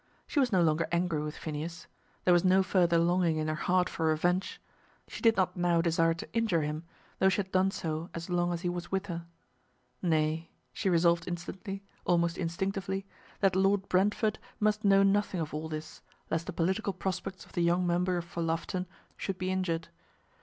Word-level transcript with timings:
She 0.25 0.39
was 0.39 0.51
no 0.51 0.63
longer 0.63 0.87
angry 0.91 1.21
with 1.21 1.37
Phineas. 1.37 1.85
There 2.23 2.33
was 2.33 2.43
no 2.43 2.63
further 2.63 2.97
longing 2.97 3.37
in 3.37 3.47
her 3.47 3.53
heart 3.53 3.87
for 3.87 4.07
revenge. 4.07 4.59
She 5.07 5.21
did 5.21 5.37
not 5.37 5.55
now 5.55 5.79
desire 5.79 6.15
to 6.15 6.33
injure 6.33 6.63
him, 6.63 6.85
though 7.19 7.29
she 7.29 7.37
had 7.43 7.51
done 7.51 7.69
so 7.69 8.09
as 8.15 8.27
long 8.27 8.51
as 8.51 8.61
he 8.61 8.67
was 8.69 8.91
with 8.91 9.05
her. 9.05 9.27
Nay, 10.01 10.49
she 10.73 10.89
resolved 10.89 11.27
instantly, 11.27 11.83
almost 12.03 12.39
instinctively, 12.39 13.05
that 13.41 13.55
Lord 13.55 13.87
Brentford 13.89 14.39
must 14.59 14.83
know 14.83 15.03
nothing 15.03 15.39
of 15.39 15.53
all 15.53 15.69
this, 15.69 16.01
lest 16.31 16.47
the 16.47 16.53
political 16.53 16.93
prospects 16.93 17.45
of 17.45 17.51
the 17.51 17.61
young 17.61 17.85
member 17.85 18.21
for 18.21 18.41
Loughton 18.41 18.87
should 19.17 19.37
be 19.37 19.51
injured. 19.51 19.89